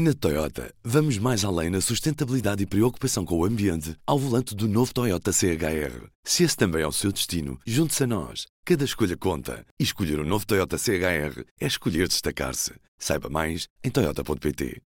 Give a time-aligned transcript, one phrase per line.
[0.00, 4.68] Na Toyota, vamos mais além na sustentabilidade e preocupação com o ambiente ao volante do
[4.68, 6.06] novo Toyota CHR.
[6.22, 8.46] Se esse também é o seu destino, junte-se a nós.
[8.64, 9.66] Cada escolha conta.
[9.76, 12.74] E escolher o um novo Toyota CHR é escolher destacar-se.
[12.96, 14.80] Saiba mais em Toyota.pt.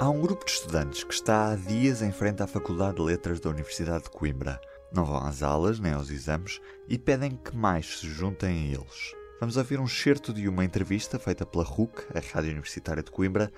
[0.00, 3.38] Há um grupo de estudantes que está há dias em frente à Faculdade de Letras
[3.38, 4.58] da Universidade de Coimbra.
[4.94, 6.58] Não vão às aulas nem aos exames
[6.88, 9.17] e pedem que mais se juntem a eles.
[9.40, 13.52] Vamos ouvir um excerto de uma entrevista feita pela RUC, a Rádio Universitária de Coimbra,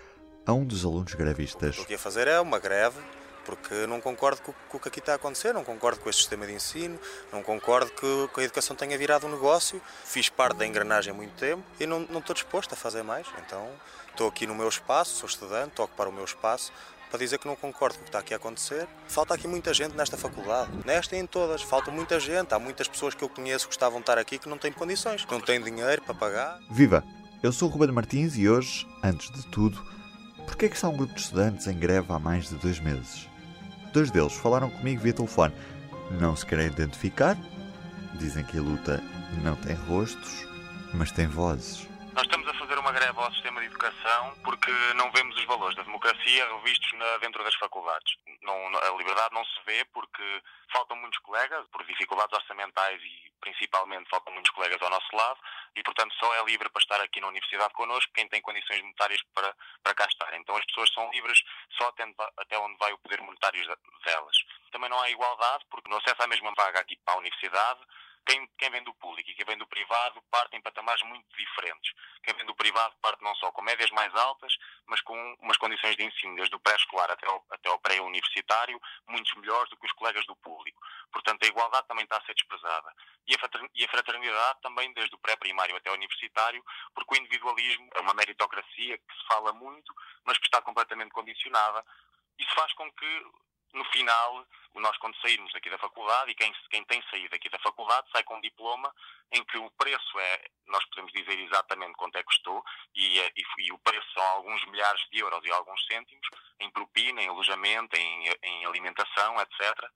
[0.45, 1.79] a um dos alunos grevistas.
[1.79, 3.01] O que ia fazer é uma greve,
[3.47, 6.47] porque não concordo com, o que aqui está a acontecer, não concordo com este sistema
[6.47, 7.01] de ensino,
[7.33, 9.80] não concordo que, que a educação tenha virado um negócio.
[10.05, 13.27] Fiz parte da engrenagem há muito tempo e não, não estou disposto a fazer mais.
[13.47, 13.66] Então
[14.10, 16.71] estou aqui no meu espaço, sou estudante, estou a ocupar o meu espaço
[17.10, 18.87] para dizer que não concordo com o que está aqui a acontecer.
[19.09, 21.60] Falta aqui muita gente nesta faculdade, nesta e em todas.
[21.60, 22.55] Falta muita gente.
[22.55, 25.24] Há muitas pessoas que eu conheço que estavam a estar aqui que não têm condições,
[25.24, 26.59] que não têm dinheiro para pagar.
[26.70, 27.04] Viva!
[27.42, 29.82] Eu sou o Ruben Martins e hoje, antes de tudo,
[30.46, 33.26] porquê é que está um grupo de estudantes em greve há mais de dois meses?
[33.92, 35.54] Dois deles falaram comigo via telefone.
[36.20, 37.37] Não se querem identificar,
[38.15, 39.02] dizem que a luta
[39.42, 40.46] não tem rostos,
[40.92, 41.88] mas tem vozes.
[42.91, 47.19] Uma greve ao sistema de educação porque não vemos os valores da democracia revistos na,
[47.19, 48.16] dentro das faculdades.
[48.43, 54.10] Não, a liberdade não se vê porque faltam muitos colegas, por dificuldades orçamentais e principalmente
[54.10, 55.38] faltam muitos colegas ao nosso lado
[55.77, 59.23] e, portanto, só é livre para estar aqui na universidade connosco quem tem condições monetárias
[59.32, 59.54] para,
[59.85, 60.35] para cá estar.
[60.35, 61.41] Então as pessoas são livres
[61.79, 61.95] só
[62.41, 63.65] até, onde vai o poder monetário
[64.04, 64.37] delas.
[64.72, 67.81] Também não há igualdade porque no acesso à mesma vaga aqui para a universidade
[68.26, 71.93] quem, quem vem do público e quem vem do privado parte em patamares muito diferentes.
[72.22, 74.56] Quem vem do privado parte não só com médias mais altas,
[74.87, 79.38] mas com umas condições de ensino, desde o pré-escolar até ao, até ao pré-universitário, muito
[79.41, 80.81] melhores do que os colegas do público.
[81.12, 82.94] Portanto, a igualdade também está a ser desprezada.
[83.26, 88.15] E a fraternidade também, desde o pré-primário até ao universitário, porque o individualismo é uma
[88.15, 89.94] meritocracia que se fala muito,
[90.25, 91.84] mas que está completamente condicionada.
[92.38, 93.26] Isso faz com que
[93.72, 97.34] no final, nós quando sairmos aqui da faculdade, e quem, quem tem saído
[97.90, 98.94] faculdade sai com um diploma
[99.32, 102.62] em que o preço é, nós podemos dizer exatamente quanto é que custou,
[102.94, 106.26] e, e, e o preço são alguns milhares de euros e alguns cêntimos,
[106.58, 109.90] em propina, em alojamento, em, em alimentação, etc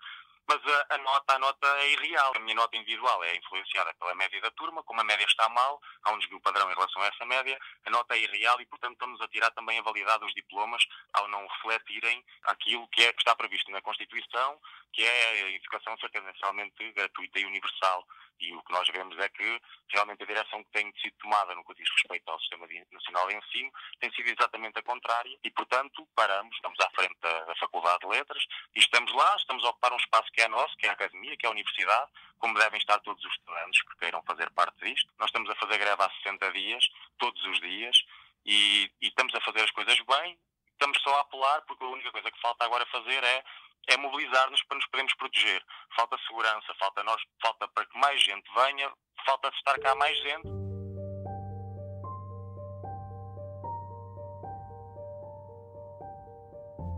[0.47, 2.33] mas a, a, nota, a nota é irreal.
[2.37, 5.81] A minha nota individual é influenciada pela média da turma, como a média está mal,
[6.03, 8.93] há um desvio padrão em relação a essa média, a nota é irreal e, portanto,
[8.93, 13.21] estamos a tirar também a validade dos diplomas ao não refletirem aquilo que, é, que
[13.21, 14.61] está previsto na Constituição,
[14.93, 18.07] que é a educação ser tendencialmente gratuita e universal.
[18.41, 21.65] E o que nós vemos é que realmente a direção que tem sido tomada no
[21.65, 26.07] que diz respeito ao Sistema Nacional de Ensino tem sido exatamente a contrária e, portanto,
[26.15, 28.45] paramos, estamos à frente da, da Faculdade de Letras
[28.75, 31.37] e estamos lá, estamos a ocupar um espaço que é nosso, que é a Academia,
[31.37, 35.13] que é a Universidade, como devem estar todos os estudantes que queiram fazer parte disto.
[35.19, 38.05] Nós estamos a fazer greve há 60 dias, todos os dias,
[38.45, 40.39] e, e estamos a fazer as coisas bem,
[40.73, 43.45] estamos só a apelar porque a única coisa que falta agora fazer é
[43.89, 45.63] é mobilizar-nos para nos podermos proteger.
[45.97, 48.91] Falta segurança, falta nós, falta para que mais gente venha,
[49.27, 50.49] falta de estar cá mais gente.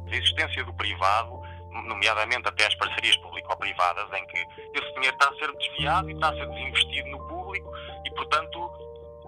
[0.08, 1.42] A existência do privado,
[1.84, 4.38] nomeadamente até as parcerias público-privadas, em que
[4.78, 7.70] esse dinheiro está a ser desviado e está a ser desinvestido no público
[8.04, 8.70] e, portanto,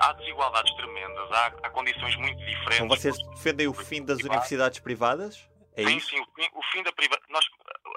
[0.01, 2.77] há desigualdades tremendas, há, há condições muito diferentes.
[2.77, 5.49] Então vocês defendem o fim das universidades privadas?
[5.79, 6.09] É sim, isso?
[6.09, 7.41] sim, o fim, o fim da privatização.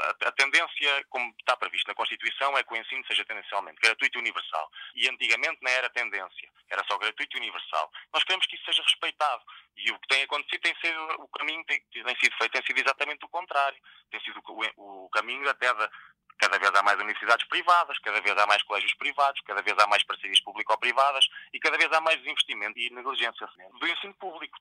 [0.01, 4.19] A, a, tendência, como está previsto na Constituição, é que o ensino seja tendencialmente gratuito
[4.19, 4.71] e universal.
[4.93, 7.91] E antigamente não era tendência, era só gratuito e universal.
[8.13, 9.43] Nós queremos que isso seja respeitado.
[9.75, 12.77] E o que tem acontecido tem sido, o caminho tem, tem sido feito, tem sido
[12.77, 13.81] exatamente o contrário.
[14.11, 15.89] Tem sido o, o caminho até da,
[16.37, 19.87] cada vez há mais universidades privadas, cada vez há mais colégios privados, cada vez há
[19.87, 23.47] mais parcerias público-privadas e cada vez há mais desinvestimento e negligência
[23.79, 24.59] do ensino público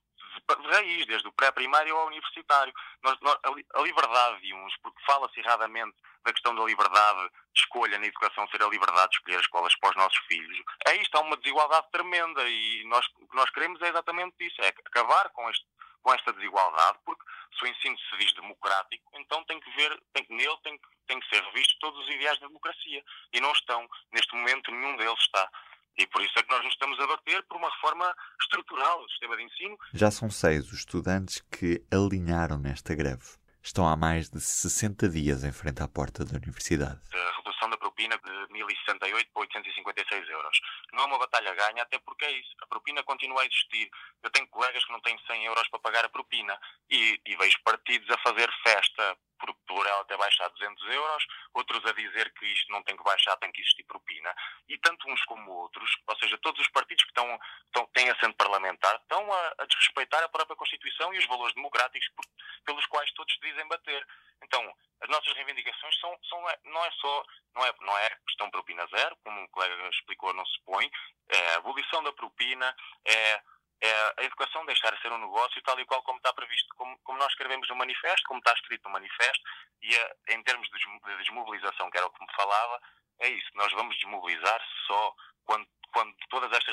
[0.56, 2.72] de raiz, desde o pré-primário ao universitário.
[3.02, 3.38] Nós, nós,
[3.74, 8.46] a, liberdade de uns, porque fala-se erradamente da questão da liberdade de escolha na educação
[8.48, 10.58] ser a liberdade de escolher as escolas para os nossos filhos.
[10.86, 14.60] É isto, há uma desigualdade tremenda e nós, o que nós queremos é exatamente isso,
[14.62, 15.66] é acabar com, este,
[16.02, 17.24] com esta desigualdade, porque
[17.58, 20.78] se o ensino se diz democrático, então tem que ver, tem nele tem
[21.10, 23.02] tem que ser revisto todos os ideais da democracia.
[23.32, 23.88] E não estão.
[24.12, 25.50] Neste momento nenhum deles está.
[25.98, 29.10] E por isso é que nós nos estamos a bater por uma reforma estrutural do
[29.10, 29.76] sistema de ensino.
[29.92, 33.40] Já são seis os estudantes que alinharam nesta greve.
[33.62, 36.98] Estão há mais de 60 dias em frente à porta da universidade.
[37.12, 40.60] A redução da propina de 1.068 para 856 euros.
[40.92, 42.54] Não é uma batalha ganha, até porque é isso.
[42.62, 43.90] A propina continua a existir.
[44.22, 46.58] Eu tenho colegas que não têm 100 euros para pagar a propina.
[46.88, 51.84] E, e vejo partidos a fazer festa por, por ela ter baixado 200 euros, outros
[51.86, 54.34] a dizer que isto não tem que baixar, tem que existir propina.
[54.68, 58.36] E tanto uns como outros, ou seja, todos os partidos que estão, estão, têm assento
[58.36, 62.24] parlamentar, estão a, a desrespeitar a própria Constituição e os valores democráticos por,
[62.64, 64.06] pelos quais todos se dizem bater.
[64.50, 67.24] Então, as nossas reivindicações são, são, é, não é só,
[67.54, 70.90] não é, não é questão propina zero, como o colega explicou, não se põe,
[71.28, 72.74] é a abolição da propina,
[73.06, 73.40] é
[73.82, 76.98] é a educação deixar de ser um negócio tal e qual como está previsto, como,
[76.98, 79.42] como nós escrevemos no manifesto, como está escrito no manifesto,
[79.80, 82.78] e a, em termos de desmobilização, que era o que me falava,
[83.20, 85.14] é isso, nós vamos desmobilizar só
[85.46, 86.69] quando, quando todas estas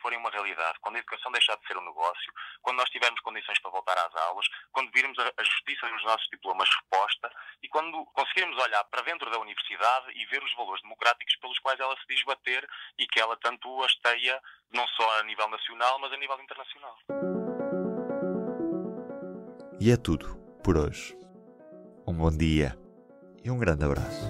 [0.00, 3.58] forem uma realidade, quando a educação deixar de ser um negócio, quando nós tivermos condições
[3.60, 7.30] para voltar às aulas, quando virmos a, a justiça nos nossos diplomas resposta
[7.62, 11.78] e quando conseguirmos olhar para dentro da universidade e ver os valores democráticos pelos quais
[11.78, 12.68] ela se diz bater
[12.98, 14.40] e que ela tanto hasteia
[14.72, 16.96] não só a nível nacional, mas a nível internacional.
[19.80, 21.16] E é tudo por hoje.
[22.06, 22.76] Um bom dia
[23.42, 24.29] e um grande abraço.